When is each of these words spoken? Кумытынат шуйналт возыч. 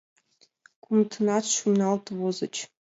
Кумытынат 0.83 1.45
шуйналт 1.55 2.05
возыч. 2.17 2.55